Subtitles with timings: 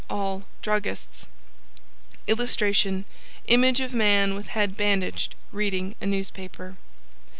[0.09, 1.27] All Druggists.
[2.25, 3.05] [Illustration:
[3.45, 6.75] Image of Man with head bandaged, reading a newspaper.